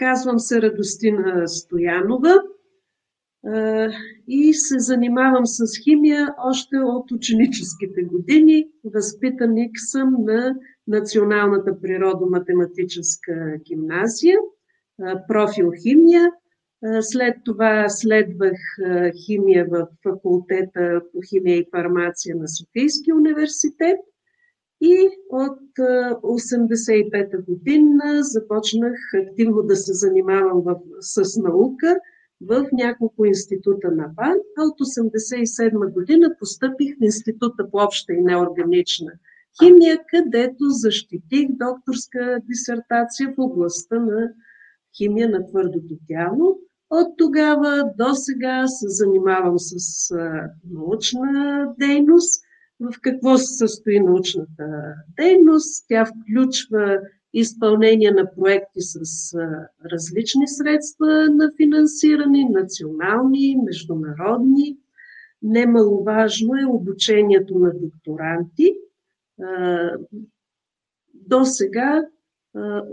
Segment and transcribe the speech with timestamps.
[0.00, 2.34] Казвам се Радостина Стоянова
[4.28, 8.68] и се занимавам с химия още от ученическите години.
[8.84, 10.54] Възпитаник съм на
[10.86, 14.38] Националната природо-математическа гимназия,
[15.28, 16.30] профил химия.
[17.00, 18.58] След това следвах
[19.26, 23.98] химия в факултета по химия и фармация на Софийския университет
[24.80, 31.96] и от 1985 година започнах активно да се занимавам в, с наука
[32.40, 38.22] в няколко института на БАН, а от 1987 година постъпих в Института по обща и
[38.22, 39.12] неорганична
[39.62, 44.32] химия, където защитих докторска дисертация в областта на
[44.96, 46.58] химия на твърдото тяло.
[46.90, 50.14] От тогава до сега се занимавам с
[50.70, 52.39] научна дейност.
[52.80, 55.84] В какво се състои научната дейност?
[55.88, 56.98] Тя включва
[57.32, 59.34] изпълнение на проекти с
[59.92, 64.76] различни средства на финансиране, национални, международни.
[65.42, 68.74] Немаловажно е обучението на докторанти.
[71.14, 72.04] До сега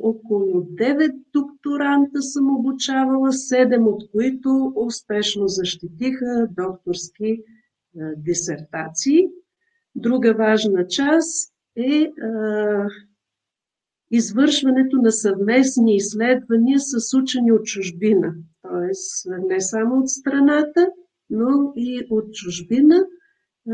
[0.02, 7.44] около 9 докторанта съм обучавала, 7 от които успешно защитиха докторски
[8.18, 9.28] дисертации.
[9.98, 12.12] Друга важна част е
[14.12, 18.92] извършването на съвместни изследвания с учени от чужбина, т.е.
[19.48, 20.88] не само от страната,
[21.30, 23.06] но и от чужбина,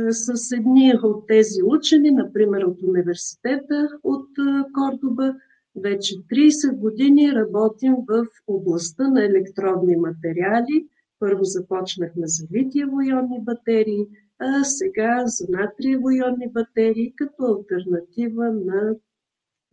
[0.09, 4.27] с едни от тези учени, например от университета от
[4.73, 5.35] Кордоба,
[5.75, 10.87] вече 30 години работим в областта на електродни материали.
[11.19, 14.07] Първо започнахме за литиево-ионни батерии,
[14.39, 18.95] а сега за натриево-ионни батерии като альтернатива на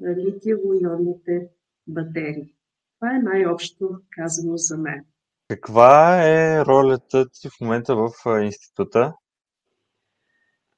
[0.02, 1.48] литиево-ионните
[1.86, 2.54] батерии.
[3.00, 5.04] Това е най-общо казано за мен.
[5.48, 8.10] Каква е ролята ти в момента в
[8.42, 9.14] института?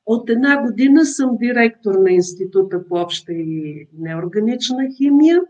[0.07, 5.41] От една година съм директор на Института по обща и неорганична химия.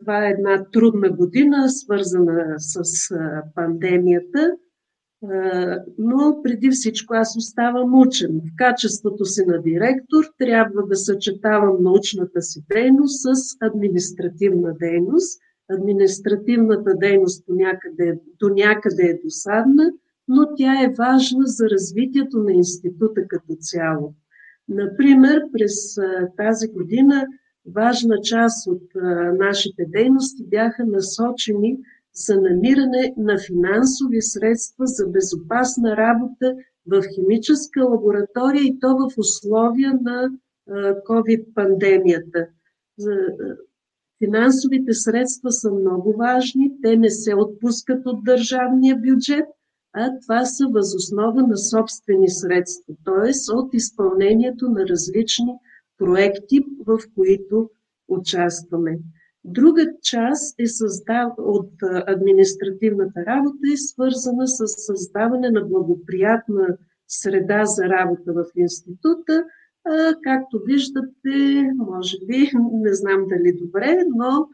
[0.00, 2.82] Това е една трудна година, свързана с
[3.54, 4.56] пандемията,
[5.98, 8.40] но преди всичко аз оставам учен.
[8.44, 15.40] В качеството си на директор трябва да съчетавам научната си дейност с административна дейност.
[15.70, 19.92] Административната дейност до някъде, до някъде е досадна–
[20.28, 24.14] но тя е важна за развитието на института като цяло.
[24.68, 25.74] Например, през
[26.36, 27.26] тази година
[27.74, 28.82] важна част от
[29.38, 31.78] нашите дейности бяха насочени
[32.26, 36.54] за намиране на финансови средства за безопасна работа
[36.86, 40.30] в химическа лаборатория и то в условия на
[41.08, 42.46] COVID-пандемията.
[44.24, 49.46] Финансовите средства са много важни, те не се отпускат от държавния бюджет,
[49.92, 53.54] а това са възоснова на собствени средства, т.е.
[53.54, 55.54] от изпълнението на различни
[55.98, 57.70] проекти, в които
[58.08, 58.98] участваме.
[59.44, 61.32] Друга част е създав...
[61.38, 61.72] от
[62.06, 66.76] административната работа е свързана с създаване на благоприятна
[67.08, 69.44] среда за работа в института.
[70.22, 74.48] Както виждате, може би, не знам дали добре, но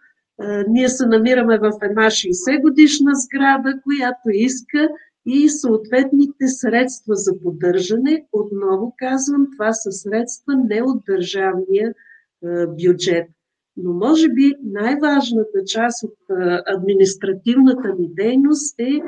[0.69, 4.89] ние се намираме в една 60 годишна сграда, която иска
[5.27, 8.27] и съответните средства за поддържане.
[8.33, 11.95] Отново казвам, това са средства не от държавния
[12.69, 13.29] бюджет.
[13.77, 16.17] Но може би най-важната част от
[16.67, 19.01] административната ми дейност е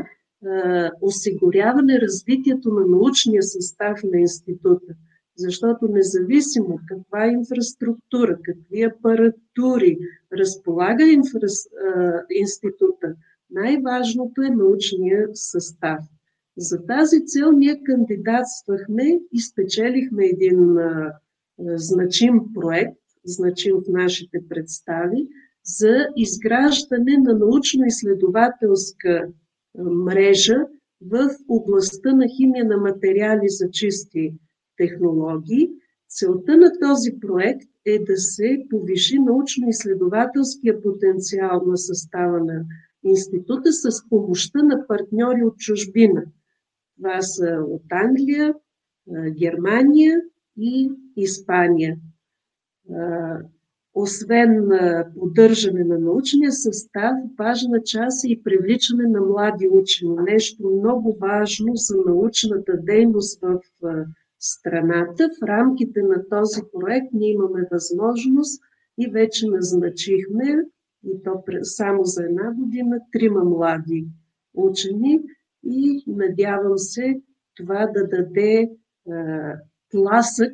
[1.00, 4.94] осигуряване развитието на научния състав на института.
[5.37, 9.99] Защото независимо каква инфраструктура, какви апаратури
[10.32, 11.47] разполага инфра...
[12.31, 13.15] института,
[13.50, 16.00] най-важното е научния състав.
[16.56, 21.12] За тази цел ние кандидатствахме и спечелихме един а,
[21.59, 25.28] значим проект, значим в нашите представи,
[25.64, 29.28] за изграждане на научно-изследователска
[29.78, 30.67] мрежа
[31.00, 34.34] в областта на химия на материали за чисти
[34.76, 35.70] технологии.
[36.08, 42.64] Целта на този проект е да се повиши научно-изследователския потенциал на състава на
[43.05, 46.25] института с помощта на партньори от чужбина.
[46.96, 48.55] Това са от Англия,
[49.38, 50.20] Германия
[50.58, 51.96] и Испания.
[53.94, 54.69] Освен
[55.19, 60.17] поддържане на научния състав, важна част е и привличане на млади учени.
[60.17, 63.61] Нещо много важно за научната дейност в
[64.38, 65.29] страната.
[65.41, 68.62] В рамките на този проект ние имаме възможност
[68.99, 70.65] и вече назначихме
[71.05, 74.06] и то само за една година, трима млади
[74.55, 75.21] учени
[75.65, 77.21] и надявам се
[77.56, 78.71] това да даде
[79.91, 80.53] тласък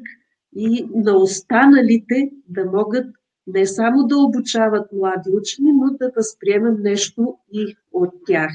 [0.57, 3.07] и на останалите да могат
[3.47, 8.51] не само да обучават млади учени, но да възприемем нещо и от тях.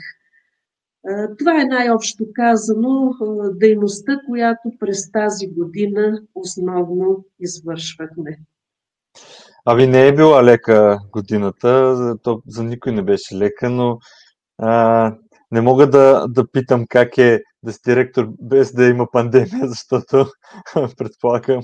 [1.40, 3.14] Това е най-общо казано
[3.56, 8.40] дейността, която през тази година основно извършвахме.
[9.66, 14.00] Ави не е била лека годината, то за никой не беше лека, но
[14.58, 15.16] а,
[15.52, 20.28] не мога да, да питам как е да си директор без да има пандемия, защото
[20.98, 21.62] предполагам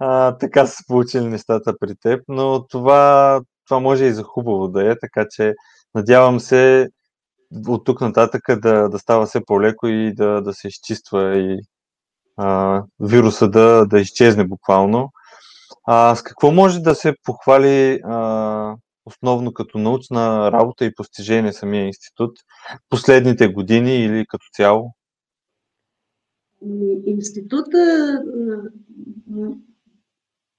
[0.00, 4.90] а, така са получили нещата при теб, но това, това може и за хубаво да
[4.90, 5.54] е, така че
[5.94, 6.88] надявам се
[7.68, 11.58] от тук нататък да, да става все по-леко и да, да се изчиства и
[12.36, 15.10] а, вируса да, да изчезне буквално.
[15.86, 18.74] А, с какво може да се похвали а,
[19.04, 22.30] основно като научна работа и постижение самия институт
[22.88, 24.94] последните години или като цяло?
[27.06, 28.22] Института,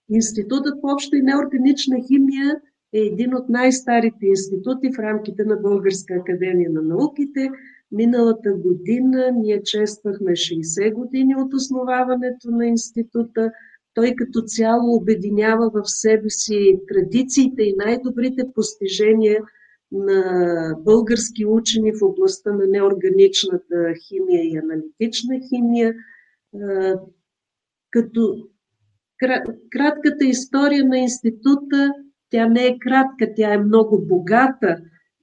[0.10, 2.62] институтът по обща и неорганична химия
[2.94, 7.50] е един от най-старите институти в рамките на Българска академия на науките.
[7.92, 13.52] Миналата година ние чествахме 60 години от основаването на института.
[13.94, 19.42] Той като цяло обединява в себе си традициите и най-добрите постижения
[19.94, 25.96] на български учени в областта на неорганичната химия и аналитична химия.
[27.92, 28.48] Като
[29.72, 31.94] кратката история на института,
[32.30, 34.78] тя не е кратка, тя е много богата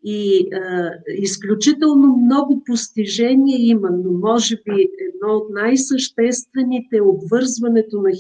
[0.05, 8.11] и а, изключително много постижения има, но може би едно от най-съществените е обвързването на,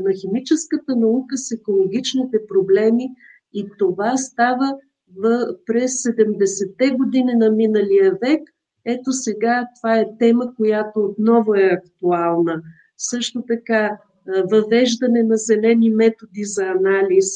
[0.00, 3.08] на химическата наука с екологичните проблеми
[3.54, 4.76] и това става
[5.66, 8.40] през 70-те години на миналия век.
[8.84, 12.62] Ето сега това е тема, която отново е актуална.
[12.98, 13.98] Също така
[14.50, 17.26] въвеждане на зелени методи за анализ,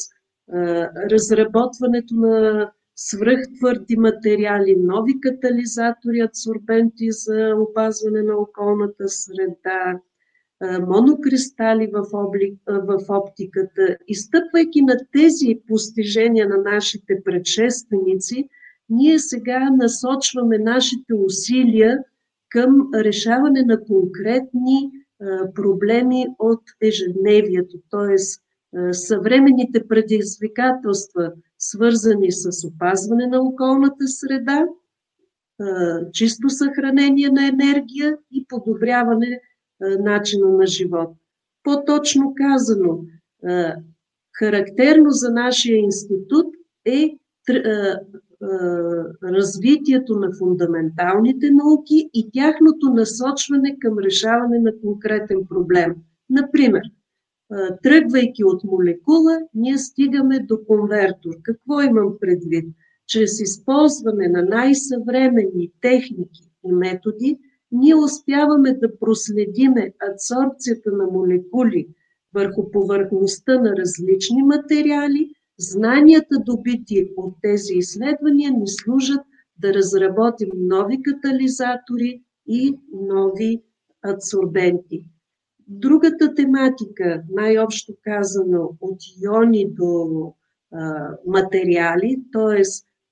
[1.11, 9.99] разработването на свръхтвърди материали, нови катализатори, адсорбенти за опазване на околната среда,
[10.87, 13.97] монокристали в, облик, в оптиката.
[14.07, 18.49] Изтъпвайки на тези постижения на нашите предшественици,
[18.89, 21.99] ние сега насочваме нашите усилия
[22.49, 24.91] към решаване на конкретни
[25.55, 28.17] проблеми от ежедневието, т.е.
[28.93, 34.65] съвременните предизвикателства, свързани с опазване на околната среда,
[36.13, 39.41] чисто съхранение на енергия и подобряване
[39.99, 41.09] начина на живот.
[41.63, 42.99] По-точно казано,
[44.39, 46.45] характерно за нашия институт
[46.85, 47.17] е
[49.23, 55.95] развитието на фундаменталните науки и тяхното насочване към решаване на конкретен проблем.
[56.29, 56.81] Например,
[57.83, 61.31] тръгвайки от молекула, ние стигаме до конвертор.
[61.43, 62.65] Какво имам предвид?
[63.07, 67.39] Чрез използване на най-съвременни техники и методи,
[67.71, 71.87] ние успяваме да проследиме адсорбцията на молекули
[72.33, 75.29] върху повърхността на различни материали.
[75.59, 79.21] Знанията, добити от тези изследвания, ни служат
[79.59, 83.61] да разработим нови катализатори и нови
[84.01, 85.05] адсорбенти.
[85.67, 90.33] Другата тематика, най-общо казано, от иони до
[90.71, 92.61] а, материали, т.е.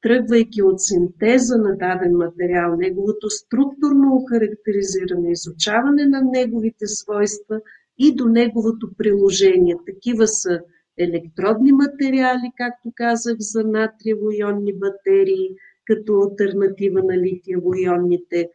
[0.01, 7.62] тръгвайки от синтеза на даден материал, неговото структурно охарактеризиране, изучаване на неговите свойства
[7.98, 9.75] и до неговото приложение.
[9.86, 10.62] Такива са
[10.98, 15.50] електродни материали, както казах, за натриево-ионни батерии,
[15.86, 18.50] като альтернатива на литиево-ионните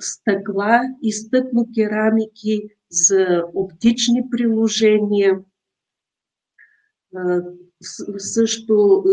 [0.00, 5.38] стъкла и стъклокерамики за оптични приложения,
[8.18, 9.04] също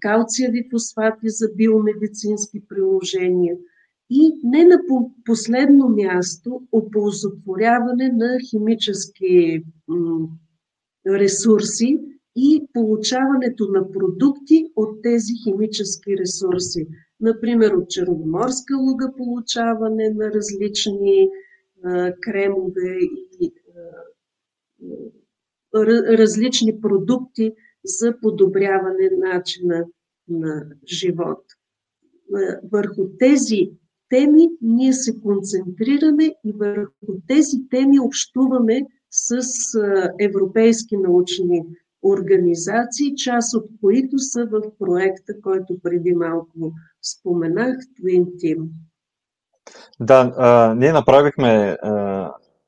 [0.00, 3.56] калциеви фосфати за биомедицински приложения
[4.10, 4.80] и не на
[5.24, 9.62] последно място оползотворяване на химически
[11.06, 11.98] ресурси
[12.36, 16.86] и получаването на продукти от тези химически ресурси.
[17.20, 21.28] Например от черноморска луга получаване на различни
[22.20, 22.98] кремове
[23.40, 23.52] и
[26.18, 27.52] различни продукти
[27.84, 29.84] за подобряване начина
[30.28, 31.44] на живот.
[32.72, 33.70] Върху тези
[34.08, 39.42] теми ние се концентрираме и върху тези теми общуваме с
[40.20, 41.64] европейски научни
[42.02, 48.68] организации, част от които са в проекта, който преди малко споменах, Twin Team.
[50.00, 51.76] Да, а, ние направихме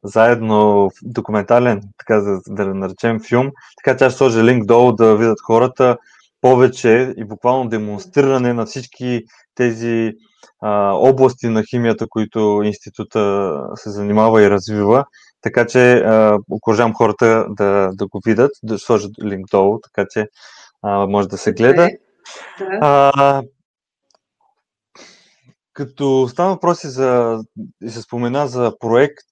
[0.04, 3.50] заедно документален, така да, да наречем филм,
[3.84, 5.96] така че аз сложа линк долу да видят хората
[6.40, 9.22] повече и буквално демонстриране на всички
[9.54, 10.12] тези
[10.60, 15.04] а, области на химията, които института се занимава и развива.
[15.40, 16.04] Така че
[16.50, 20.28] окоръжавам хората да, да го видят, да сложат линк долу, така че
[20.82, 21.88] а, може да се гледа.
[22.58, 22.78] Да.
[22.80, 23.42] А,
[25.72, 27.40] като става въпроси за,
[27.82, 29.26] и се спомена за проект,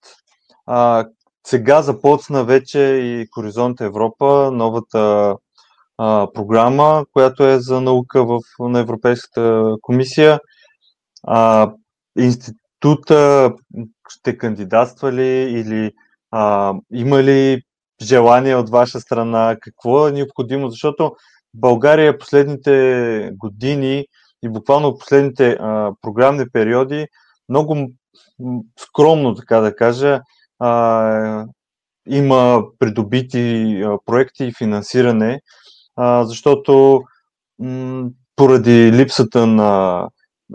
[0.66, 1.06] а,
[1.46, 5.36] сега започна вече и Хоризонт Европа, новата
[5.98, 10.40] а, програма, която е за наука в, на Европейската комисия.
[11.22, 11.70] А,
[12.18, 13.52] института
[14.08, 15.90] ще кандидатства ли или
[16.30, 17.62] а, има ли
[18.02, 19.56] желание от ваша страна?
[19.60, 20.70] Какво е необходимо?
[20.70, 21.12] Защото
[21.54, 24.06] България последните години
[24.42, 27.06] и буквално последните а, програмни периоди
[27.48, 27.90] много
[28.78, 30.20] скромно, така да кажа,
[30.62, 31.46] а,
[32.08, 35.40] има придобити проекти и финансиране,
[35.96, 37.02] а, защото
[37.58, 40.08] м- поради липсата на.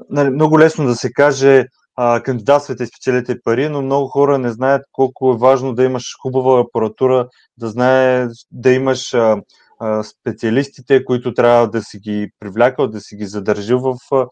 [0.09, 4.51] Нали, много лесно да се каже, а, кандидатствате и спечелите пари, но много хора не
[4.51, 9.41] знаят колко е важно да имаш хубава апаратура, да знае да имаш а,
[9.79, 14.25] а, специалистите, които трябва да си ги привлякал, да си ги задържил в а,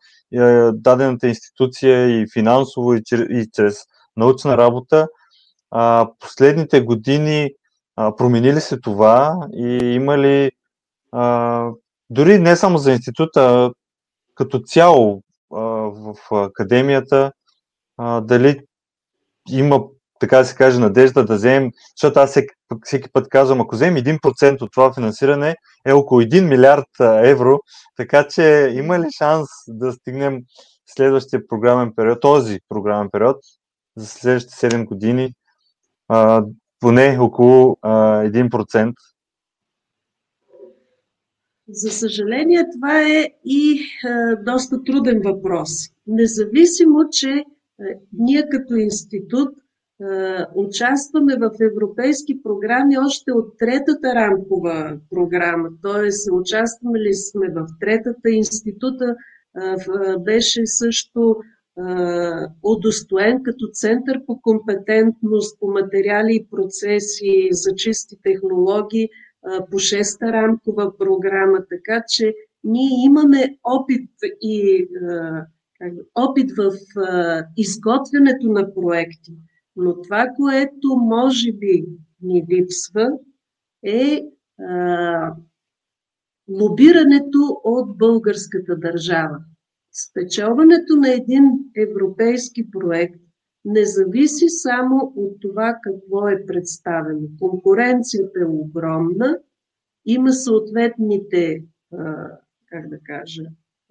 [0.73, 3.77] дадената институция и финансово, и, и чрез
[4.17, 5.07] научна работа.
[5.71, 7.49] А, последните години
[7.95, 10.51] а, промени ли се това и има ли
[11.11, 11.69] а,
[12.09, 13.71] дори не само за института,
[14.35, 15.21] като цяло
[15.53, 17.31] а, в академията,
[17.97, 18.59] а, дали
[19.49, 19.83] има,
[20.19, 22.53] така да се каже, надежда да вземем, защото аз всеки,
[22.83, 25.55] всеки път казвам, ако вземем 1% от това финансиране,
[25.85, 26.89] е около 1 милиард
[27.23, 27.59] евро,
[27.97, 30.41] така че има ли шанс да стигнем
[30.95, 33.37] следващия програмен период, този програмен период,
[33.97, 35.33] за следващите 7 години,
[36.07, 36.45] а,
[36.79, 38.93] поне около а, 1%?
[41.69, 45.69] За съжаление, това е и а, доста труден въпрос.
[46.07, 47.43] Независимо, че е,
[48.13, 50.05] ние като институт е,
[50.55, 56.31] участваме в европейски програми още от третата рамкова програма, т.е.
[56.31, 59.15] участваме сме в третата института,
[59.57, 61.35] е, беше също
[62.63, 69.09] удостоен като център по компетентност по материали и процеси за чисти технологии
[69.71, 74.09] по шеста рамкова програма, така че ние имаме опит
[74.41, 74.87] и
[76.15, 76.71] опит в
[77.57, 79.33] изготвянето на проекти.
[79.75, 81.85] Но това, което може би
[82.21, 83.09] ни липсва,
[83.83, 84.23] е
[86.49, 89.37] лобирането от българската държава.
[89.97, 91.43] Спечелването на един
[91.77, 93.19] европейски проект
[93.65, 97.27] не зависи само от това какво е представено.
[97.39, 99.39] Конкуренцията е огромна,
[100.05, 101.63] има съответните,
[102.69, 103.43] как да кажа,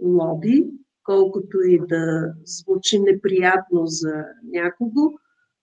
[0.02, 0.66] лоби,
[1.02, 5.12] колкото и да звучи неприятно за някого,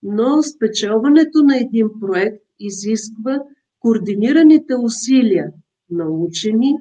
[0.02, 3.42] но спечелването на един проект изисква
[3.80, 5.52] координираните усилия
[5.90, 6.78] на учени.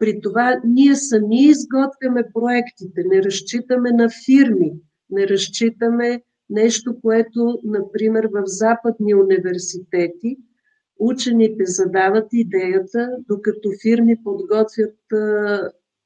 [0.00, 4.72] При това ние сами изготвяме проектите, не разчитаме на фирми,
[5.10, 10.36] не разчитаме нещо, което, например, в западни университети
[11.00, 14.96] учените задават идеята, докато фирми подготвят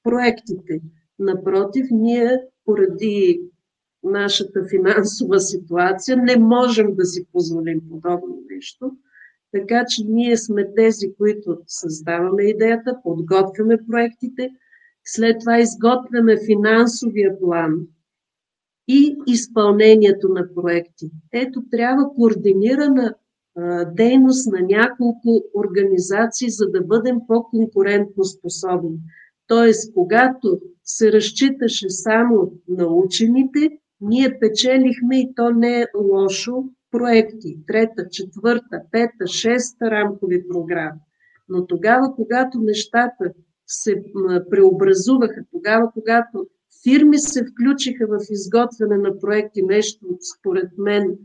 [0.02, 0.80] проектите.
[1.18, 3.42] Напротив, ние поради
[4.02, 8.92] нашата финансова ситуация не можем да си позволим подобно нещо.
[9.54, 14.50] Така че ние сме тези, които създаваме идеята, подготвяме проектите,
[15.04, 17.86] след това изготвяме финансовия план
[18.88, 21.10] и изпълнението на проекти.
[21.32, 23.14] Ето трябва координирана
[23.56, 28.98] а, дейност на няколко организации, за да бъдем по-конкурентно способни.
[29.46, 33.70] Тоест, когато се разчиташе само на учените,
[34.00, 36.64] ние печелихме и то не е лошо
[36.94, 37.58] проекти.
[37.66, 41.00] Трета, четвърта, пета, шеста рамкови програми.
[41.48, 43.32] Но тогава, когато нещата
[43.66, 44.02] се
[44.50, 46.46] преобразуваха, тогава, когато
[46.82, 50.06] фирми се включиха в изготвяне на проекти, нещо
[50.38, 51.18] според мен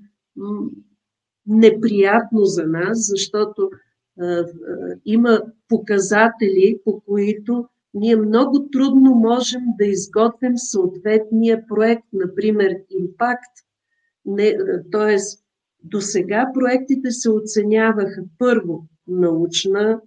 [1.47, 3.69] неприятно за нас, защото
[5.05, 13.53] има показатели, по които ние много трудно можем да изготвим съответния проект, например импакт.
[14.91, 15.45] Тоест,
[15.83, 20.01] до сега проектите се оценяваха първо научна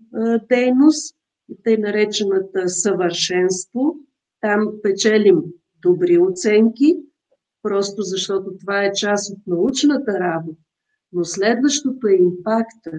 [0.49, 1.17] дейност,
[1.65, 3.97] тъй наречената съвършенство.
[4.41, 5.43] Там печелим
[5.83, 6.97] добри оценки,
[7.63, 10.59] просто защото това е част от научната работа.
[11.13, 12.91] Но следващото е импакта.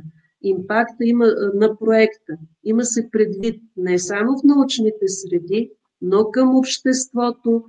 [0.41, 2.33] Импакта има на проекта.
[2.63, 7.63] Има се предвид не само в научните среди, но към обществото,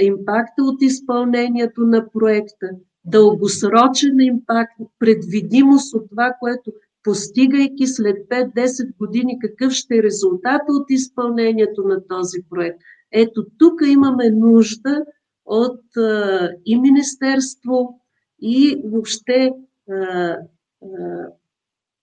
[0.00, 2.70] импакта от изпълнението на проекта,
[3.04, 10.90] дългосрочен импакт, предвидимост от това, което постигайки след 5-10 години какъв ще е резултата от
[10.90, 12.78] изпълнението на този проект.
[13.12, 15.04] Ето тук имаме нужда
[15.44, 18.00] от а, и Министерство,
[18.42, 19.52] и въобще,
[19.90, 20.38] а, а,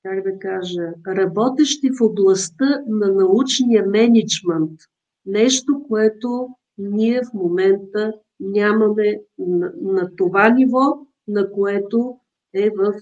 [0.04, 4.72] как да кажа, работещи в областта на научния менеджмент.
[5.25, 6.48] Нещо, което
[6.78, 12.18] ние в момента нямаме на, на това ниво, на което
[12.54, 12.94] е в,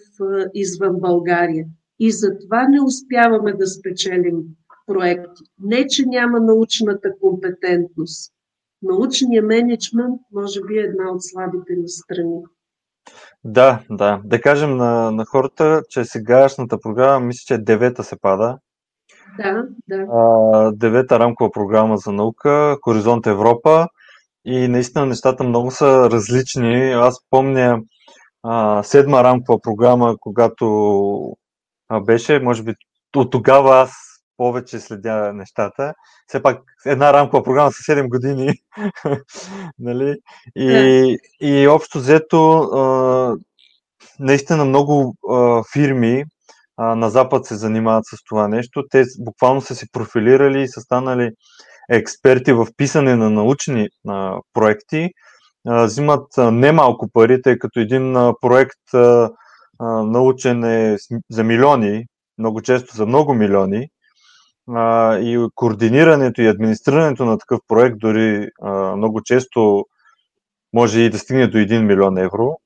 [0.54, 1.66] извън България.
[2.00, 4.44] И затова не успяваме да спечелим
[4.88, 5.44] проекти.
[5.60, 8.34] Не, че няма научната компетентност.
[8.82, 12.42] Научният менеджмент може би е една от слабите ни страни.
[13.44, 14.22] Да, да.
[14.26, 18.58] Да кажем на, на хората, че сегашната програма, мисля, че девета се пада.
[19.38, 20.06] Да, да.
[20.12, 23.88] А, девета рамкова програма за наука, Хоризонт Европа.
[24.46, 26.92] И наистина нещата много са различни.
[26.92, 27.80] Аз помня
[28.44, 30.66] а, седма рамкова програма, когато
[31.90, 32.74] а, беше, може би
[33.16, 33.92] от тогава аз
[34.38, 35.94] повече следя нещата.
[36.28, 38.54] Все пак една рамкова програма с 7 години.
[39.80, 40.18] нали?
[40.56, 43.36] и, и общо взето, а,
[44.20, 46.24] наистина много а, фирми
[46.78, 48.84] а, на Запад се занимават с това нещо.
[48.90, 51.32] Те буквално са се профилирали и са станали
[51.90, 55.10] експерти в писане на научни а, проекти.
[55.68, 59.32] А, взимат немалко пари, тъй като един а, проект а,
[59.80, 60.98] а, научен е
[61.32, 62.06] за милиони,
[62.38, 63.88] много често за много милиони
[64.72, 69.86] а, и координирането и администрирането на такъв проект дори а, много често
[70.74, 72.58] може и да стигне до 1 милион евро.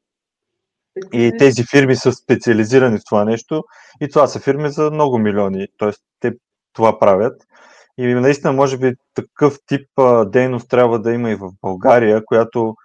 [1.14, 3.64] И тези фирми са специализирани в това нещо
[4.02, 5.92] и това са фирми за много милиони, т.е.
[6.20, 6.32] те
[6.74, 7.42] това правят.
[7.98, 12.76] И наистина, може би, такъв тип а, дейност трябва да има и в България, която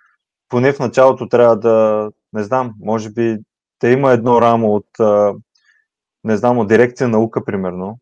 [0.48, 3.38] поне в началото трябва да, не знам, може би
[3.80, 5.34] да има едно рамо от, а,
[6.24, 7.98] не знам, от дирекция наука, примерно,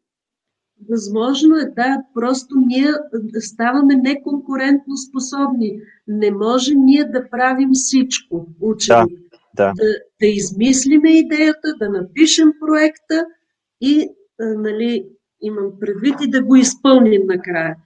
[0.89, 2.89] Възможно е, да, просто ние
[3.41, 5.81] ставаме неконкурентно способни.
[6.09, 9.17] Не може ние да правим всичко, учени.
[9.55, 9.73] Да, да.
[9.77, 9.85] да,
[10.21, 13.25] да измислиме идеята, да напишем проекта
[13.81, 14.09] и,
[14.41, 15.07] нали,
[15.43, 17.77] имам предвид и да го изпълним накрая.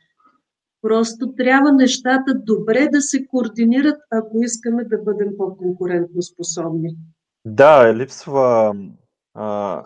[0.82, 6.96] Просто трябва нещата добре да се координират, ако искаме да бъдем по-конкурентно способни.
[7.44, 8.74] Да, липсва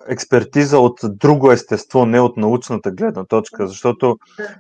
[0.09, 4.17] експертиза от друго естество, не от научната гледна точка, защото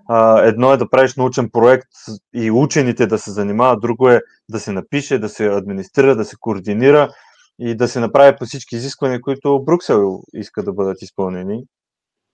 [0.08, 1.88] а, едно е да правиш научен проект
[2.34, 6.36] и учените да се занимават, друго е да се напише, да се администрира, да се
[6.40, 7.08] координира
[7.58, 11.64] и да се направи по всички изисквания, които Бруксел иска да бъдат изпълнени.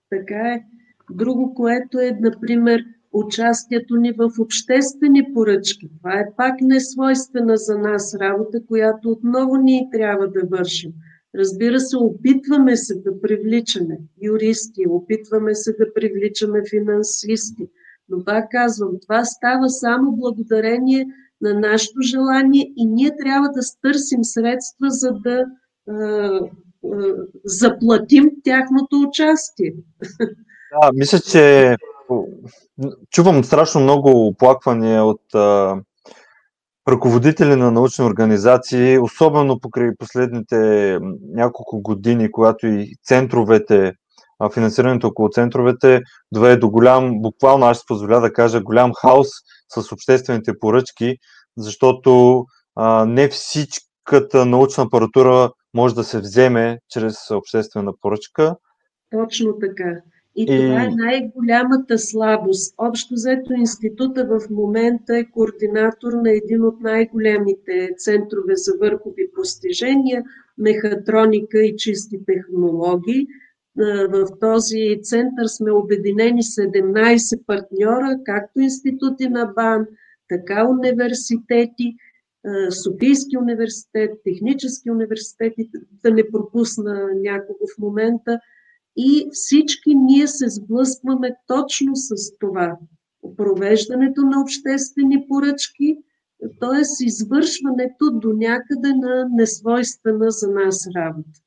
[0.09, 0.63] Така е.
[1.11, 5.89] Друго, което е, например, участието ни в обществени поръчки.
[5.97, 10.91] Това е пак несвойствена за нас работа, която отново ние трябва да вършим.
[11.35, 17.69] Разбира се, опитваме се да привличаме юристи, опитваме се да привличаме финансисти,
[18.09, 21.05] но пак казвам, това става само благодарение
[21.41, 25.45] на нашето желание и ние трябва да стърсим средства, за да
[27.45, 29.73] заплатим тяхното участие.
[30.81, 31.75] Да, мисля, че
[33.11, 35.77] чувам страшно много оплаквания от а,
[36.87, 40.99] ръководители на научни организации, особено покрай последните
[41.33, 43.93] няколко години, когато и центровете,
[44.53, 49.27] финансирането около центровете доведе до голям, буквално аз ще позволя да кажа, голям хаос
[49.69, 51.15] с обществените поръчки,
[51.57, 52.43] защото
[52.75, 58.55] а, не всичката научна апаратура може да се вземе чрез обществена поръчка.
[59.11, 60.01] Точно така.
[60.35, 62.75] И това е най-голямата слабост.
[62.77, 70.23] Общо взето института в момента е координатор на един от най-големите центрове за върхови постижения,
[70.57, 73.27] мехатроника и чисти технологии.
[74.09, 79.85] В този център сме обединени 17 партньора, както институти на БАН,
[80.29, 81.95] така университети,
[82.69, 85.53] Софийски университет, Технически университет,
[86.03, 88.39] да не пропусна някого в момента–
[88.95, 92.77] и всички ние се сблъскваме точно с това.
[93.37, 95.97] Провеждането на обществени поръчки,
[96.59, 97.05] т.е.
[97.05, 101.39] извършването до някъде на несвойствена за нас работа.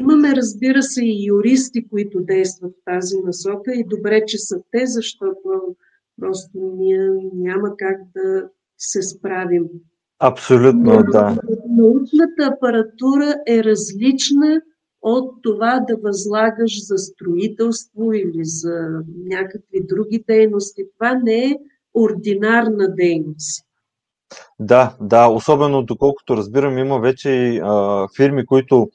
[0.00, 4.86] Имаме, разбира се, и юристи, които действат в тази насока и добре, че са те,
[4.86, 5.76] защото
[6.20, 9.64] просто ние няма как да се справим.
[10.24, 11.36] Абсолютно, Но, да.
[11.68, 14.60] Научната апаратура е различна
[15.02, 18.88] от това да възлагаш за строителство или за
[19.26, 20.82] някакви други дейности.
[20.98, 21.58] Това не е
[21.94, 23.64] ординарна дейност.
[24.58, 28.88] Да, да, особено доколкото разбирам, има вече и а, фирми, които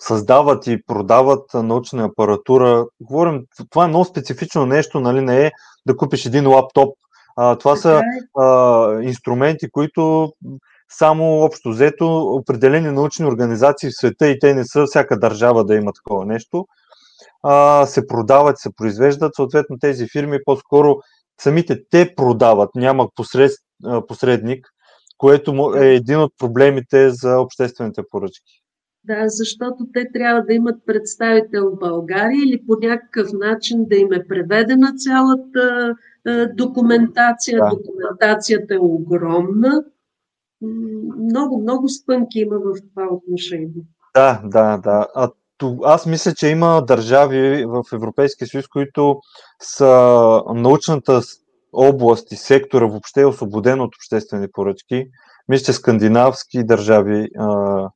[0.00, 2.86] създават и продават научна апаратура.
[3.00, 5.50] Говорим, това е много специфично нещо, нали, не е
[5.86, 6.94] да купиш един лаптоп.
[7.42, 8.00] А, това са е.
[8.40, 10.32] а, инструменти, които
[10.88, 15.74] само общо взето определени научни организации в света и те не са всяка държава да
[15.74, 16.66] има такова нещо,
[17.42, 19.34] а, се продават, се произвеждат.
[19.34, 20.96] Съответно тези фирми по-скоро
[21.42, 23.52] самите те продават, няма посред,
[24.08, 24.66] посредник,
[25.18, 28.59] което е един от проблемите за обществените поръчки.
[29.10, 34.12] Да, защото те трябва да имат представител в България или по някакъв начин да им
[34.12, 35.94] е преведена цялата
[36.26, 37.60] е, документация.
[37.60, 37.70] Да.
[37.70, 39.84] Документацията е огромна.
[41.18, 43.84] Много, много спънки има в това отношение.
[44.14, 45.06] Да, да, да.
[45.14, 45.30] А,
[45.84, 49.20] аз мисля, че има държави в Европейския съюз, които
[49.62, 51.20] са научната
[51.72, 55.06] област и сектора въобще е освободен от обществени поръчки.
[55.48, 57.88] Мисля, че скандинавски държави а,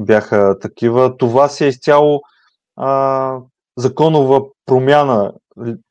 [0.00, 1.16] бяха такива.
[1.16, 2.20] Това си е изцяло
[2.76, 3.38] а,
[3.76, 5.32] законова промяна,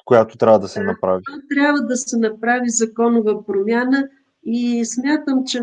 [0.05, 1.21] която трябва да се направи.
[1.55, 4.07] Трябва да се направи законова промяна
[4.43, 5.61] и смятам, че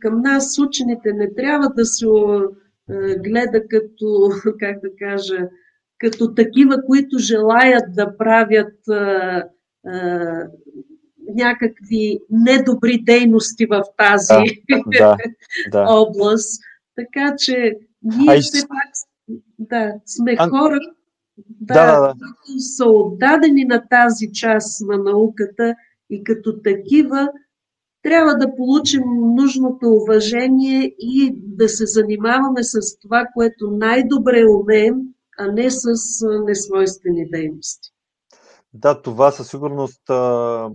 [0.00, 2.06] към нас учените не трябва да се
[3.24, 5.48] гледа като, как да кажа,
[5.98, 9.42] като такива, които желаят да правят а,
[9.86, 10.48] а,
[11.34, 14.44] някакви недобри дейности в тази
[14.98, 15.16] да,
[15.70, 16.62] да, област.
[16.96, 18.92] Така че ние все пак
[19.58, 20.48] да, сме а...
[20.48, 20.78] хора,
[21.60, 22.14] да, да, да.
[22.14, 25.74] които са отдадени на тази част на науката
[26.10, 27.28] и като такива
[28.02, 34.94] трябва да получим нужното уважение и да се занимаваме с това, което най-добре умеем,
[35.38, 35.86] а не с
[36.44, 37.90] несвойствени дейности.
[38.72, 40.70] Да, това със сигурност а,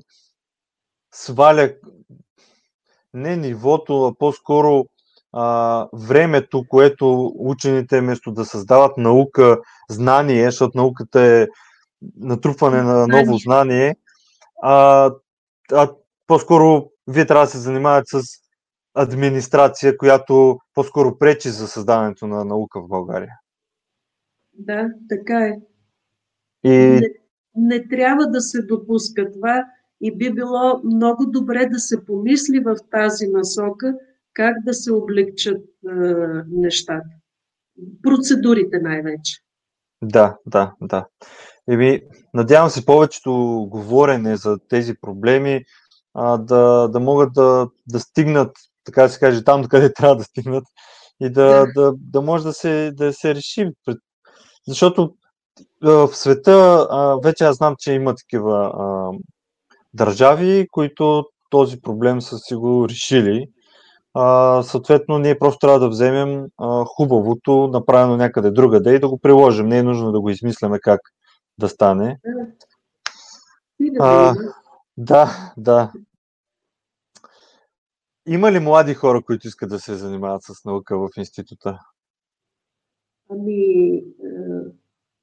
[1.14, 1.74] сваля
[3.14, 4.86] не нивото, а по-скоро
[5.34, 11.48] а, времето, което учените вместо да създават наука, знание, защото науката е
[12.18, 13.96] натрупване на ново знание,
[14.62, 15.12] а,
[15.72, 15.92] а
[16.28, 18.22] по-скоро вие трябва да се занимавате с
[18.94, 23.34] администрация, която по-скоро пречи за създаването на наука в България.
[24.54, 25.60] Да, така е.
[26.64, 26.70] И...
[26.70, 27.10] Не,
[27.56, 29.66] не трябва да се допуска това
[30.02, 33.96] и би било много добре да се помисли в тази насока
[34.40, 35.92] как да се облегчат е,
[36.48, 37.10] нещата.
[38.04, 39.38] Процедурите най-вече.
[40.02, 41.06] Да, да, да.
[41.70, 42.02] Еми,
[42.34, 43.32] надявам се повечето
[43.70, 45.64] говорене за тези проблеми
[46.14, 48.52] а, да, да могат да, да стигнат,
[48.84, 50.64] така да се каже, там, къде трябва да стигнат
[51.22, 51.72] и да, да.
[51.76, 53.70] да, да може да се, да се реши.
[54.68, 55.16] Защото
[55.82, 59.12] в света а, вече аз знам, че има такива а,
[59.94, 63.48] държави, които този проблем са си го решили.
[64.14, 69.20] А, съответно, ние просто трябва да вземем а, хубавото, направено някъде другаде и да го
[69.20, 69.68] приложим.
[69.68, 71.02] Не е нужно да го измисляме как
[71.58, 72.20] да стане.
[74.00, 74.36] А,
[74.98, 75.92] да, да.
[78.28, 81.80] Има ли млади хора, които искат да се занимават с наука в института?
[83.32, 84.04] Ами,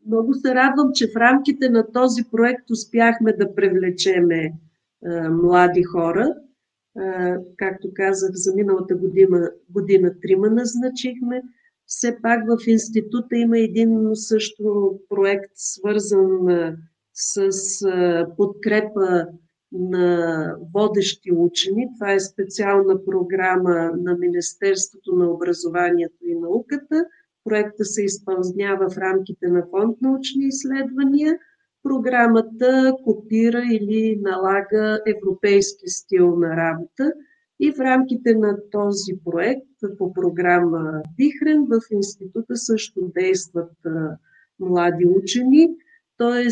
[0.06, 4.52] много се радвам, че в рамките на този проект успяхме да привлечеме
[5.30, 6.34] млади хора.
[7.56, 11.42] Както казах, за миналата година, година трима назначихме.
[11.86, 16.48] Все пак в института има един също проект, свързан
[17.14, 17.48] с
[18.36, 19.26] подкрепа
[19.72, 21.88] на водещи учени.
[21.98, 27.04] Това е специална програма на Министерството на образованието и науката.
[27.44, 31.38] Проекта се изпълнява в рамките на фонд научни изследвания.
[31.88, 37.12] Програмата копира или налага европейски стил на работа.
[37.60, 43.72] И в рамките на този проект по програма Вихрен в института също действат
[44.60, 45.68] млади учени,
[46.18, 46.48] т.е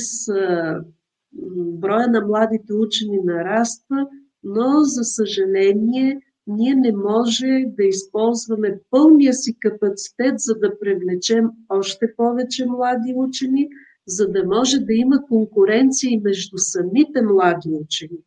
[1.57, 4.09] броя на младите учени нараства,
[4.43, 12.15] но за съжаление ние не може да използваме пълния си капацитет, за да привлечем още
[12.17, 13.69] повече млади учени,
[14.07, 18.19] за да може да има конкуренция между самите млади учени.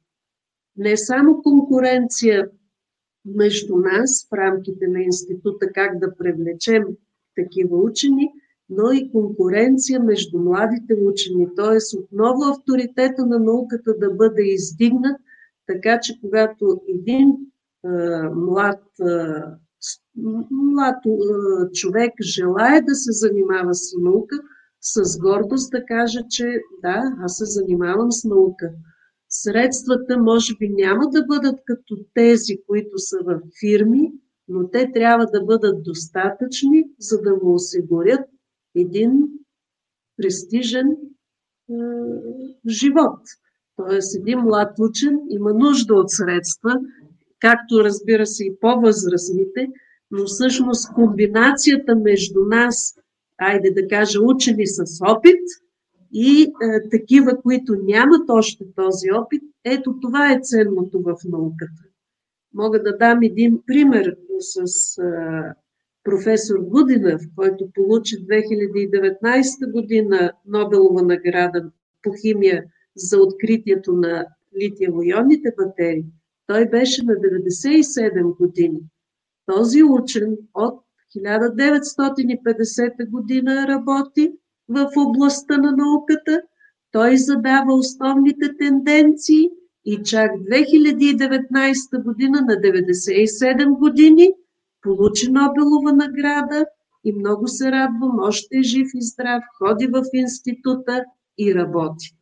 [0.77, 2.49] Не само конкуренция
[3.25, 6.83] между нас в рамките на института, как да привлечем
[7.35, 8.31] такива учени,
[8.69, 11.97] но и конкуренция между младите учени, т.е.
[11.99, 15.17] отново авторитета на науката да бъде издигнат,
[15.67, 17.37] така че когато един
[17.83, 19.43] а, млад, а,
[20.51, 24.35] млад а, човек желая да се занимава с наука,
[24.81, 26.45] с гордост да каже, че
[26.81, 28.69] да, аз се занимавам с наука.
[29.29, 34.11] Средствата може би няма да бъдат като тези, които са в фирми,
[34.47, 38.21] но те трябва да бъдат достатъчни, за да му осигурят
[38.75, 39.27] един
[40.17, 40.97] престижен е,
[42.69, 43.19] живот.
[43.75, 46.79] Тоест, един млад учен има нужда от средства,
[47.39, 49.67] както разбира се и по-възрастните,
[50.11, 52.95] но всъщност комбинацията между нас,
[53.37, 55.41] айде да кажа, учени с опит
[56.13, 56.49] и е,
[56.89, 61.83] такива, които нямат още този опит, ето това е ценното в науката.
[62.53, 65.03] Мога да дам един пример с е,
[66.03, 71.71] професор Гудинов, който получи 2019 година Нобелова награда
[72.03, 72.63] по химия
[72.95, 74.25] за откритието на
[74.61, 76.05] литиево-ионните батерии,
[76.47, 78.79] той беше на 97 години.
[79.45, 80.83] Този учен от
[81.15, 84.31] 1950 година работи
[84.69, 86.41] в областта на науката.
[86.91, 89.49] Той задава основните тенденции
[89.85, 94.33] и чак 2019 година на 97 години–
[94.87, 96.65] получи Нобелова награда
[97.03, 101.03] и много се радвам, още е жив и здрав, ходи в института
[101.37, 102.15] и работи.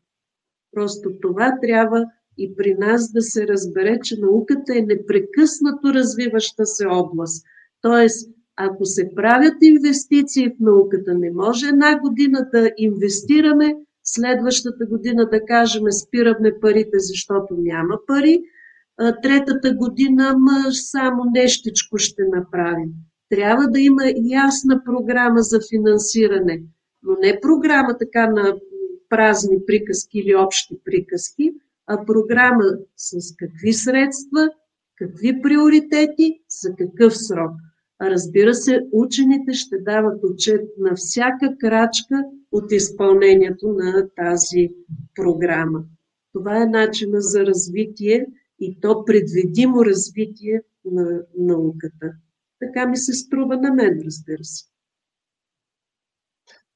[0.71, 2.05] Просто това трябва
[2.37, 7.45] и при нас да се разбере, че науката е непрекъснато развиваща се област.
[7.81, 15.29] Тоест, ако се правят инвестиции в науката, не може една година да инвестираме, следващата година
[15.29, 18.43] да кажем спираме парите, защото няма пари,
[19.23, 22.89] третата година ма само нещичко ще направим.
[23.29, 26.63] Трябва да има ясна програма за финансиране,
[27.03, 28.55] но не програма така на
[29.09, 31.51] празни приказки или общи приказки,
[31.87, 32.63] а програма
[32.97, 34.49] с какви средства,
[34.95, 37.51] какви приоритети, за какъв срок.
[38.01, 44.69] Разбира се, учените ще дават отчет на всяка крачка от изпълнението на тази
[45.15, 45.83] програма.
[46.33, 48.25] Това е начина за развитие
[48.59, 52.11] и то предвидимо развитие на науката.
[52.59, 54.65] Така ми се струва на мен, разбира се.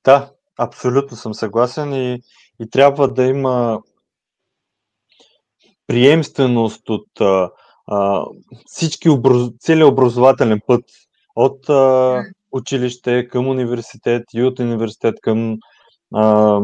[0.05, 2.21] Да, абсолютно съм съгласен и,
[2.59, 3.81] и трябва да има
[5.87, 8.25] приемственост от а,
[8.65, 9.49] всички образ...
[9.59, 10.83] целият образователен път
[11.39, 15.57] от а, училище към университет и от университет към
[16.15, 16.59] а,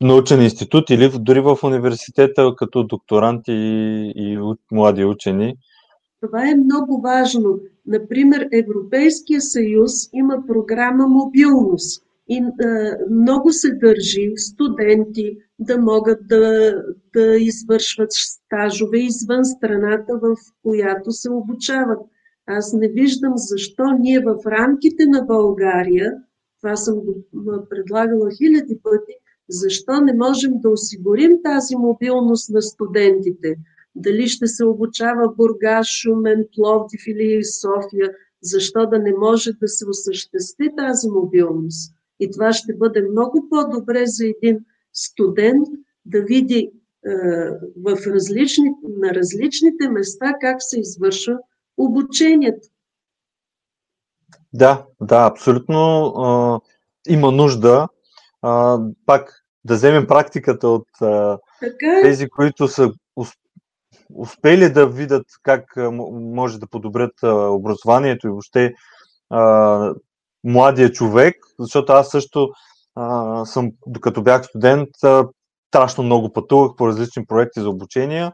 [0.00, 4.38] научен институт или дори в университета като докторанти и, и
[4.72, 5.54] млади учени?
[6.20, 7.58] Това е много важно.
[7.86, 16.74] Например, Европейския съюз има програма мобилност и а, много се държи студенти да могат да,
[17.14, 21.98] да извършват стажове извън страната, в която се обучават.
[22.46, 26.12] Аз не виждам защо ние в рамките на България,
[26.60, 27.14] това съм го
[27.70, 29.12] предлагала хиляди пъти,
[29.48, 33.56] защо не можем да осигурим тази мобилност на студентите?
[33.94, 38.10] Дали ще се обучава Бургас, Шумен, Пловдив или София?
[38.42, 41.94] Защо да не може да се осъществи тази мобилност?
[42.20, 44.58] И това ще бъде много по-добре за един
[44.92, 45.66] студент
[46.06, 47.10] да види е,
[47.76, 51.38] в различни, на различните места как се извършва
[51.76, 52.68] обучението.
[54.52, 56.12] Да, да, абсолютно
[57.06, 57.88] е, има нужда
[58.42, 62.02] а, пак да вземем практиката от а, така е.
[62.02, 62.92] тези, които са
[64.14, 65.64] успели да видят как
[66.12, 68.74] може да подобрят образованието и въобще
[69.30, 69.94] а,
[70.44, 72.50] младия човек, защото аз също
[72.94, 75.28] а, съм, докато бях студент, а,
[75.68, 78.30] страшно много пътувах по различни проекти за обучение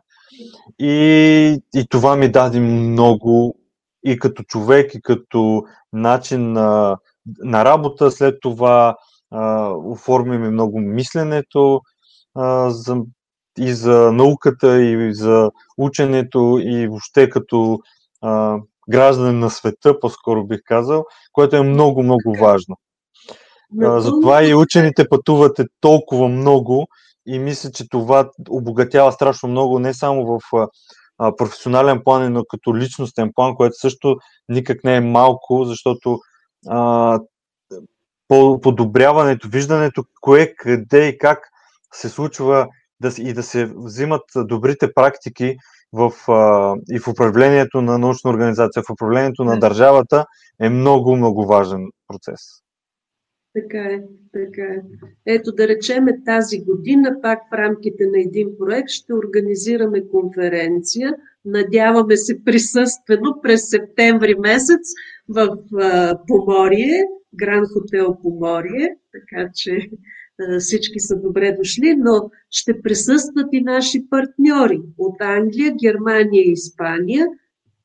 [0.79, 3.57] и, и това ми даде много
[4.05, 6.97] и като човек, и като начин на,
[7.38, 8.11] на работа.
[8.11, 8.97] След това
[9.87, 11.81] оформяме много мисленето
[12.35, 12.97] а, за,
[13.59, 17.79] и за науката, и за ученето, и въобще като
[18.23, 18.59] а,
[18.90, 22.77] гражданин на света, по-скоро бих казал, което е много, много важно.
[23.83, 26.87] А, затова и учените пътувате толкова много
[27.27, 30.69] и мисля, че това обогатява страшно много не само в
[31.19, 34.17] а, професионален план, но като личностен план, което също
[34.49, 36.19] никак не е малко, защото
[36.69, 37.21] а,
[38.63, 41.49] подобряването, виждането кое, къде и как
[41.95, 42.69] се случва
[43.01, 45.57] да, и да се взимат добрите практики
[45.93, 50.27] в, а, и в управлението на научна организация, в управлението на държавата
[50.61, 52.62] е много, много важен процес.
[53.55, 54.83] Така е, така е.
[55.27, 61.15] Ето да речеме тази година, пак в рамките на един проект, ще организираме конференция.
[61.45, 64.88] Надяваме се присъствено през септември месец
[65.29, 65.57] в
[66.29, 67.03] Поморие,
[67.35, 69.91] Гранд Хотел Поморие, така че
[70.59, 77.27] всички са добре дошли, но ще присъстват и наши партньори от Англия, Германия и Испания.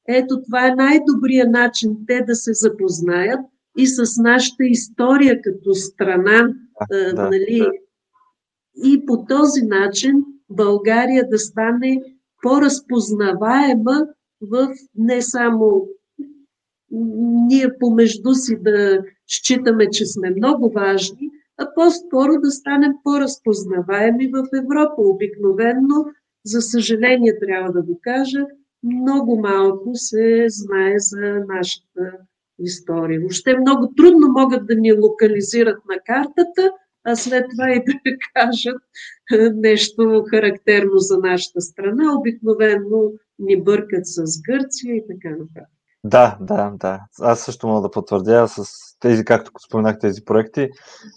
[0.07, 3.39] Ето това е най-добрият начин те да се запознаят–
[3.77, 6.53] и с нашата история като страна.
[6.91, 7.71] Да, да, нали, да.
[8.83, 12.03] И по този начин България да стане
[12.41, 14.07] по-разпознаваема
[14.41, 15.87] в не само
[17.49, 24.43] ние помежду си да считаме, че сме много важни, а по-скоро да станем по-разпознаваеми в
[24.57, 24.95] Европа.
[24.97, 26.05] Обикновенно,
[26.45, 28.45] за съжаление трябва да го кажа,
[28.83, 32.17] много малко се знае за нашата
[32.59, 33.19] история.
[33.19, 36.71] Въобще много трудно могат да ни локализират на картата,
[37.05, 37.93] а след това и да
[38.33, 38.81] кажат
[39.55, 42.17] нещо характерно за нашата страна.
[42.19, 45.73] Обикновено ни бъркат с Гърция и така нататък.
[46.03, 46.99] Да, да, да.
[47.21, 48.65] Аз също мога да потвърдя с
[48.99, 50.69] тези, както споменах, тези проекти.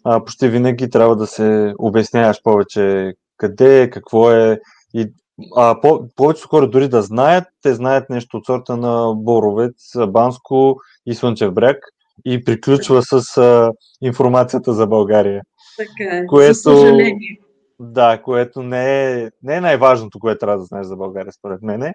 [0.04, 4.60] А, почти винаги трябва да се обясняваш повече къде е, какво е
[4.94, 5.12] и
[5.56, 10.76] а, по, повечето хора дори да знаят, те знаят нещо от сорта на Боровец, Банско
[11.06, 11.76] и Слънчев бряг
[12.24, 13.72] и приключва с а,
[14.02, 15.42] информацията за България.
[15.76, 17.40] Така е, което, за съжаление.
[17.82, 21.94] Да, което не е, не е най-важното, което трябва да знаеш за България, според мене.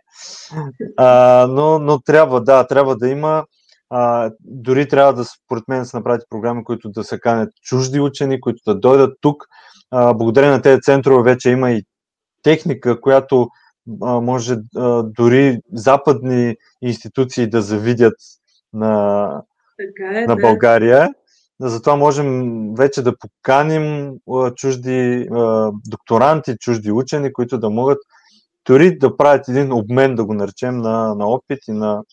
[0.97, 3.45] А, но, но трябва, да, трябва да има.
[3.89, 7.99] А, дори трябва да, според мен, да се направят програми, които да се канят чужди
[7.99, 9.43] учени, които да дойдат тук.
[9.91, 11.83] А, благодарение на тези центрове вече има и
[12.45, 13.49] техника, която
[14.01, 18.15] а, може а, дори западни институции да завидят
[18.73, 19.27] на,
[19.77, 21.09] така е, на България.
[21.59, 21.69] Да.
[21.69, 27.97] Затова можем вече да поканим а, чужди а, докторанти, чужди учени, които да могат
[28.67, 32.03] дори да правят един обмен, да го наречем, на, на опит и на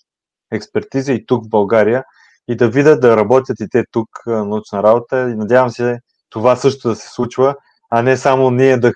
[0.52, 2.04] експертиза и тук в България
[2.48, 5.30] и да видят да работят и те тук научна работа.
[5.30, 5.98] И надявам се
[6.30, 7.54] това също да се случва,
[7.90, 8.92] а не само ние да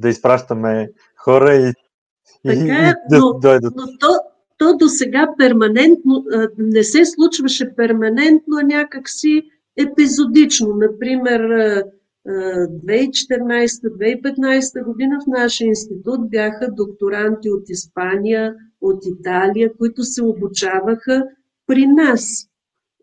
[0.00, 1.72] да изпращаме хора и,
[2.46, 2.68] така, и, и
[3.10, 3.74] да но, дойдат.
[3.76, 4.18] Но то,
[4.58, 6.24] то до сега перманентно,
[6.58, 9.42] не се случваше перманентно, а някакси
[9.76, 10.68] епизодично.
[10.76, 11.40] Например,
[12.28, 21.24] 2014-2015 година в нашия институт бяха докторанти от Испания, от Италия, които се обучаваха
[21.66, 22.46] при нас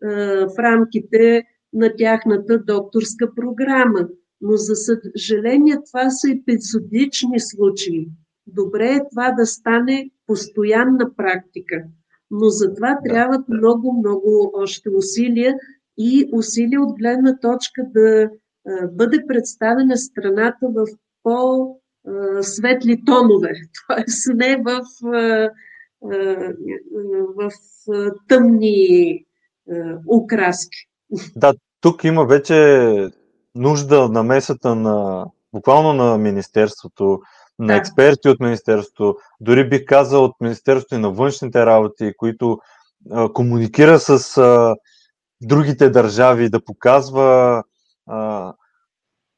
[0.02, 4.08] в рамките на тяхната докторска програма.
[4.40, 8.08] Но за съжаление това са епизодични случаи.
[8.46, 11.84] Добре е това да стане постоянна практика.
[12.30, 15.54] Но за това трябват много, много още усилия
[15.98, 18.30] и усилия от гледна точка да
[18.92, 20.86] бъде представена страната в
[21.22, 23.50] по-светли тонове,
[23.88, 24.34] т.е.
[24.34, 24.80] не в,
[27.36, 27.50] в
[28.28, 29.24] тъмни
[30.06, 30.88] окраски.
[31.36, 32.54] Да, тук има вече
[33.58, 37.20] нужда на месата на буквално на Министерството,
[37.58, 42.58] на експерти от Министерството, дори бих казал от Министерството и на външните работи, които
[43.10, 44.76] а, комуникира с а,
[45.40, 47.62] другите държави, да показва
[48.06, 48.52] а,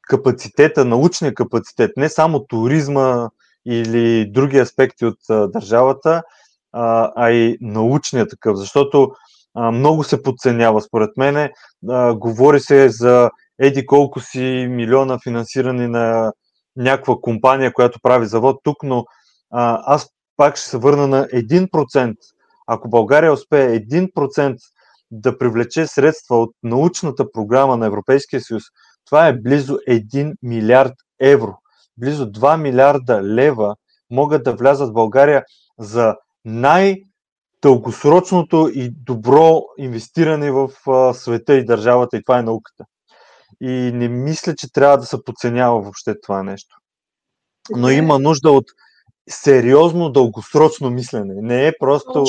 [0.01, 3.29] капацитета, научния капацитет, не само туризма
[3.65, 6.23] или други аспекти от а, държавата,
[6.71, 9.11] а, а и научния такъв, защото
[9.55, 10.81] а, много се подценява.
[10.81, 11.51] Според мене,
[11.89, 13.29] а, говори се за
[13.61, 16.33] еди колко си милиона финансирани на
[16.75, 19.05] някаква компания, която прави завод тук, но
[19.51, 22.15] а, аз пак ще се върна на 1%.
[22.67, 24.57] Ако България успее 1%
[25.11, 28.63] да привлече средства от научната програма на Европейския съюз,
[29.05, 31.57] това е близо 1 милиард евро.
[31.97, 33.75] Близо 2 милиарда лева
[34.09, 35.43] могат да влязат в България
[35.79, 36.97] за най-
[37.61, 40.69] дългосрочното и добро инвестиране в
[41.13, 42.85] света и държавата, и това е науката.
[43.61, 46.75] И не мисля, че трябва да се подценява въобще това нещо.
[47.75, 48.65] Но има нужда от
[49.29, 51.33] сериозно дългосрочно мислене.
[51.41, 52.23] Не е просто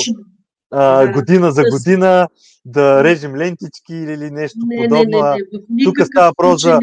[0.71, 2.27] а, година за година
[2.65, 5.19] да режем лентички или нещо не, подобно.
[5.21, 5.83] Не, не, не.
[5.83, 6.79] Тук става въпрос за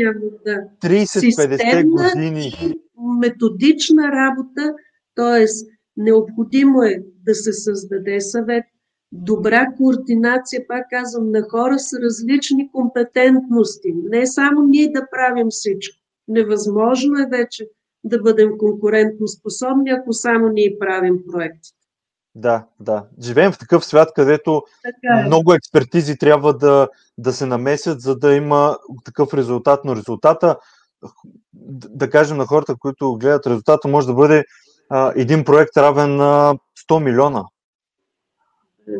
[0.84, 2.74] 30-50 години.
[3.20, 4.74] Методична работа,
[5.14, 5.46] т.е.
[5.96, 8.64] необходимо е да се създаде съвет,
[9.12, 13.94] добра координация, пак казвам, на хора с различни компетентности.
[14.10, 15.96] Не само ние да правим всичко.
[16.28, 17.68] Невъзможно е вече
[18.04, 21.76] да бъдем конкурентно способни, ако само ние правим проектите.
[22.34, 23.04] Да, да.
[23.22, 25.26] Живеем в такъв свят, където Така е.
[25.26, 26.88] много експертизи трябва да,
[27.18, 29.80] да се намесят, за да има такъв резултат.
[29.84, 30.56] Но резултата,
[31.90, 34.44] да кажем на хората, които гледат, резултата може да бъде
[34.88, 36.54] а, един проект равен на
[36.90, 37.44] 100 милиона.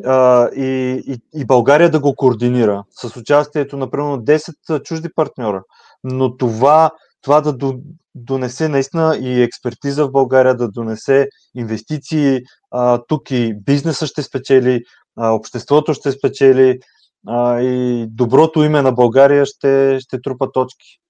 [0.05, 5.63] А, и, и, и България да го координира с участието, например, 10 чужди партньора.
[6.05, 6.91] Но това,
[7.23, 7.81] това да до-
[8.15, 14.83] донесе наистина и експертиза в България, да донесе инвестиции, а, тук и бизнеса ще спечели,
[15.17, 16.79] а, обществото ще спечели
[17.27, 21.01] а, и доброто име на България ще, ще трупа точки.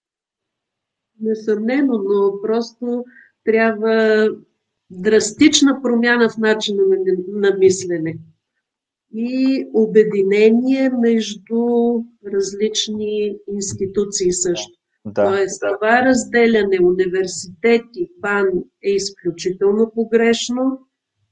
[1.21, 3.05] Несъмнено, но просто
[3.45, 4.29] трябва
[4.91, 6.97] драстична промяна в начина на,
[7.49, 8.17] на мислене
[9.15, 11.65] и обединение между
[12.33, 14.73] различни институции също.
[15.05, 18.47] Да, Тоест, това разделяне университети, БАН
[18.85, 20.79] е изключително погрешно.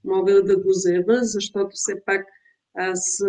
[0.05, 2.27] Мога да го заявя, защото все пак
[2.75, 3.23] аз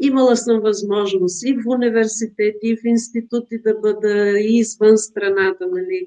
[0.00, 5.66] имала съм възможност и в университети, и в институти да бъда, и извън страната.
[5.72, 6.06] Нали.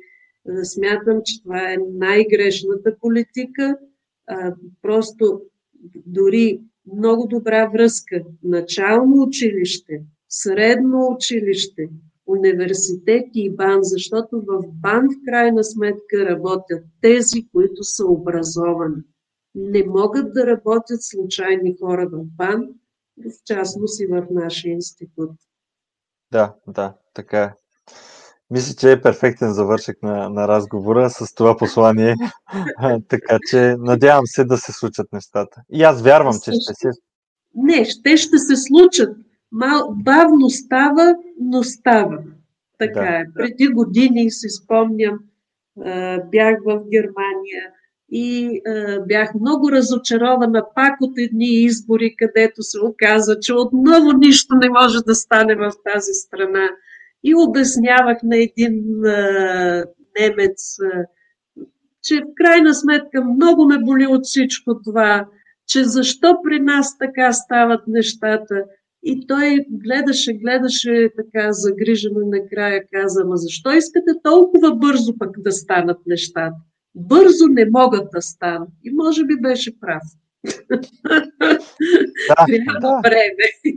[0.64, 3.78] Смятам, че това е най-грешната политика.
[4.28, 5.42] А, просто
[6.06, 6.60] дори
[6.94, 8.24] много добра връзка.
[8.44, 11.90] Начално училище, средно училище,
[12.28, 19.04] университети и БАН, защото в БАН в крайна сметка работят тези, които са образовани.
[19.56, 22.68] Не могат да работят случайни хора в БАН,
[23.18, 25.32] в частност и в нашия институт.
[26.32, 27.54] да, да, така е.
[28.54, 32.16] Мисля, че е перфектен завършек на, на разговора с това послание.
[33.10, 35.62] така че надявам се да се случат нещата.
[35.72, 36.90] И аз вярвам, че ще се.
[37.56, 39.18] Не, ще ще се случат.
[39.52, 42.18] Мал, бавно става, но става.
[42.80, 43.08] Така Да.
[43.08, 43.24] е.
[43.36, 45.20] Преди години си спомням,
[46.32, 47.64] бях в Германия
[48.12, 54.56] и а, бях много разочарована пак от едни избори, където се оказа, че отново нищо
[54.56, 56.70] не може да стане в тази страна.
[57.24, 59.86] И обяснявах на един а,
[60.20, 61.06] немец, а,
[62.04, 65.28] че в крайна сметка много ме боли от всичко това,
[65.68, 68.66] че защо при нас така стават нещата.
[69.04, 75.42] И той гледаше, гледаше така загрижено и накрая каза, ма защо искате толкова бързо пък
[75.42, 76.56] да станат нещата?
[76.96, 78.70] Бързо не могат да станат.
[78.84, 80.04] И може би беше прав.
[80.70, 80.82] Да,
[82.48, 83.74] Трябва да, време.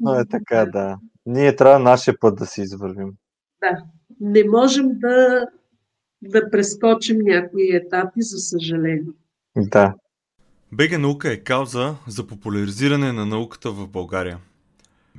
[0.00, 0.98] но е така, да.
[1.26, 3.12] Ние трябва нашия път да си извървим.
[3.60, 3.82] Да.
[4.20, 5.46] Не можем да,
[6.22, 9.12] да прескочим някои етапи, за съжаление.
[9.56, 9.94] Да.
[10.72, 14.38] БГ наука е кауза за популяризиране на науката в България.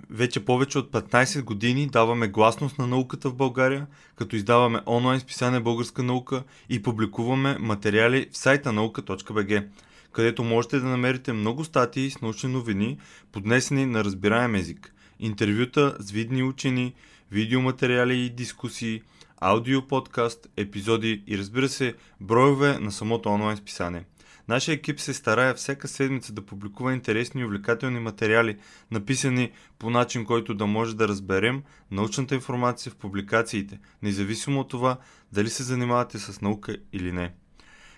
[0.10, 5.60] Вече повече от 15 години даваме гласност на науката в България, като издаваме онлайн списание
[5.60, 9.68] Българска наука и публикуваме материали в сайта наука.bg,
[10.12, 13.00] където можете да намерите много статии с научни новини,
[13.32, 14.94] поднесени на разбираем език,
[15.24, 16.94] интервюта с видни учени,
[17.32, 19.02] видеоматериали и дискусии,
[19.42, 24.06] аудио подкаст, епизоди и разбира се, броеве на самото онлайн списание.
[24.48, 28.58] Нашия екип се старае всяка седмица да публикува интересни и увлекателни материали,
[28.92, 34.98] написани по начин, който да може да разберем научната информация в публикациите, независимо от това
[35.32, 37.34] дали се занимавате с наука или не.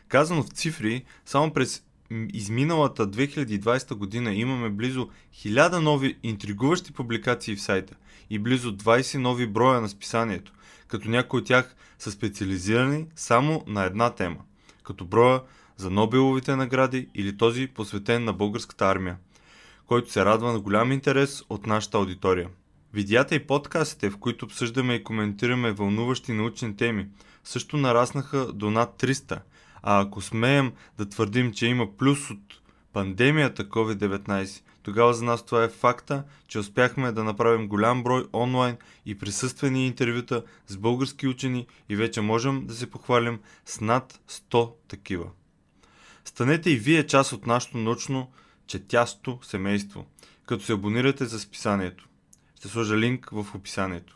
[0.08, 1.84] Казано в цифри, само през
[2.34, 7.96] изминалата 2020 година имаме близо 1000 нови интригуващи публикации в сайта
[8.30, 10.52] и близо 20 нови броя на списанието,
[10.88, 14.38] като някои от тях са специализирани само на една тема,
[14.84, 15.42] като броя
[15.78, 19.18] за Нобеловите награди или този посветен на българската армия,
[19.86, 22.50] който се радва на голям интерес от нашата аудитория.
[22.94, 27.08] Видеята и подкастите, в които обсъждаме и коментираме вълнуващи научни теми,
[27.44, 29.40] също нараснаха до над 300,
[29.88, 32.62] а ако смеем да твърдим, че има плюс от
[32.94, 38.78] пандемията COVID-19, тогава за нас това е факта, че успяхме да направим голям брой онлайн
[39.06, 44.74] и присъствени интервюта с български учени и вече можем да се похвалим с над 100
[44.88, 45.30] такива.
[46.26, 48.32] Станете и вие част от нашето научно
[48.68, 50.06] четясто семейство,
[50.46, 52.08] като се абонирате за списанието.
[52.56, 54.15] Ще сложа линк в описанието.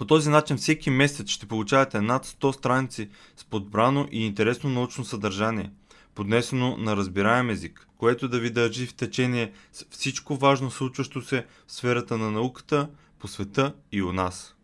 [0.00, 5.04] По този начин всеки месец ще получавате над 100 страници с подбрано и интересно научно
[5.04, 5.70] съдържание,
[6.14, 11.46] поднесено на разбираем език, което да ви държи в течение с всичко важно случващо се
[11.66, 12.88] в сферата на науката,
[13.18, 14.54] по света и у нас.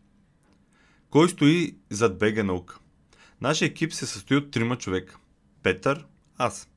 [1.11, 2.78] Кой стои зад БГ наука?
[3.41, 5.16] Нашия екип се състои от трима човека.
[5.62, 6.05] Петър,
[6.39, 6.68] аз,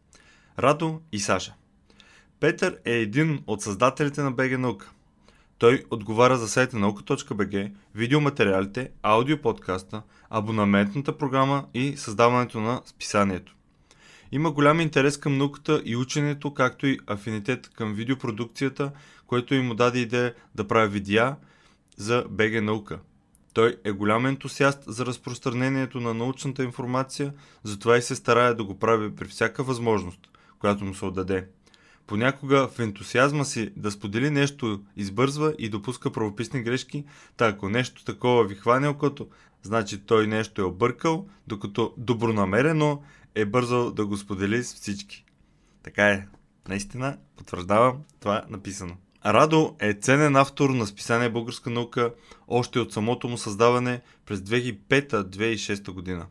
[0.60, 1.53] Радо и Саша.
[2.39, 4.91] Петър е един от създателите на БГ Наука.
[5.60, 13.55] Той отговаря за сайта наука.bg, видеоматериалите, аудиоподкаста, абонаментната програма и създаването на списанието.
[14.32, 18.91] Има голям интерес към науката и ученето, както и афинитет към видеопродукцията,
[19.28, 21.36] което им даде идея да прави видеа
[21.97, 22.99] за БГ наука.
[23.53, 27.34] Той е голям ентусиаст за разпространението на научната информация,
[27.64, 30.20] затова и се старае да го прави при всяка възможност,
[30.60, 31.47] която му се отдаде.
[32.10, 37.05] Понякога в ентусиазма си да сподели нещо избързва и допуска правописни грешки,
[37.38, 39.28] та ако нещо такова ви хване окото,
[39.64, 43.01] значи той нещо е объркал, докато добронамерено
[43.36, 45.26] е бързал да го сподели с всички.
[45.84, 46.28] Така е.
[46.68, 48.97] Наистина, потвърждавам, това е написано.
[49.26, 52.14] Радо е ценен автор на списание Българска наука
[52.47, 56.26] още от самото му създаване през 2005-2006 година.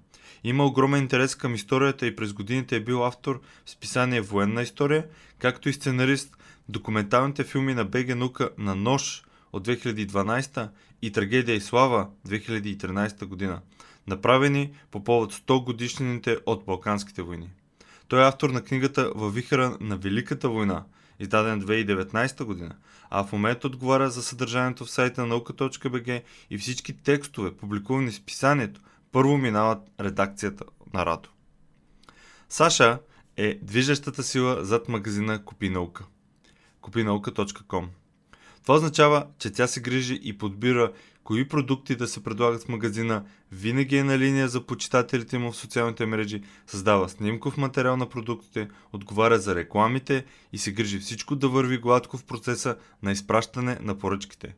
[0.45, 5.07] Има огромен интерес към историята и през годините е бил автор в списание Военна история,
[5.39, 6.37] както и сценарист
[6.69, 9.23] документалните филми на БГ Наука на Нож
[9.53, 10.69] от 2012
[11.03, 13.61] и Трагедия и слава 2013 година,
[14.07, 17.51] направени по повод 100 годишнините от Балканските войни.
[18.09, 20.85] Той е автор на книгата Във вихара на Великата война,
[21.19, 22.75] издаден 2019 година,
[23.11, 28.25] а в момента отговаря за съдържанието в сайта на наука.бг и всички текстове, публикувани в
[28.25, 28.81] писанието,
[29.13, 30.65] първо минават редакцията
[30.95, 31.29] на Радо.
[32.49, 32.99] Саша
[33.39, 36.05] е движещата сила зад магазина Купи наука.
[36.83, 37.85] Купинаука.com
[38.63, 40.93] Това означава, че тя се грижи и подбира
[41.25, 45.57] кои продукти да се предлагат в магазина, винаги е на линия за почитателите му в
[45.57, 51.49] социалните мрежи, създава снимков материал на продуктите, отговаря за рекламите и се грижи всичко да
[51.49, 54.55] върви гладко в процеса на изпращане на поръчките.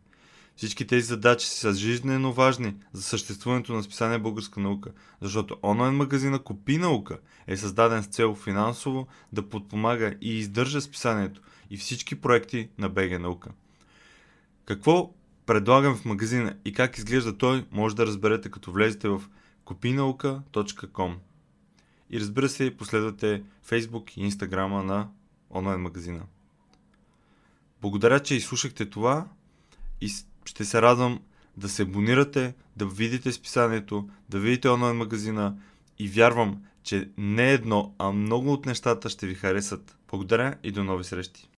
[0.61, 4.91] Всички тези задачи са жизненно важни за съществуването на списание Българска наука,
[5.21, 11.43] защото онлайн магазина Купи наука е създаден с цел финансово да подпомага и издържа списанието
[11.71, 13.51] и всички проекти на БГ наука.
[14.65, 15.13] Какво
[15.47, 19.23] предлагам в магазина и как изглежда той, може да разберете като влезете в
[19.67, 21.15] kopinauka.com
[22.11, 25.09] и разбира се, последвате Facebook и Instagram на
[25.51, 26.23] онлайн магазина.
[27.81, 29.27] Благодаря, че изслушахте това
[30.01, 30.11] и
[30.51, 31.21] ще се радвам
[31.57, 35.57] да се абонирате, да видите списанието, да видите онлайн магазина
[35.99, 39.97] и вярвам, че не едно, а много от нещата ще ви харесат.
[40.11, 41.49] Благодаря и до нови срещи!